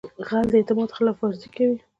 غل 0.27 0.45
د 0.49 0.53
اعتماد 0.59 0.89
خلاف 0.97 1.17
ورزي 1.19 1.49
کوي 1.55 1.77